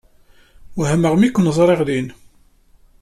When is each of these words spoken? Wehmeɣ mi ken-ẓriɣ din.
Wehmeɣ 0.77 1.13
mi 1.17 1.29
ken-ẓriɣ 1.29 1.81
din. 1.87 2.07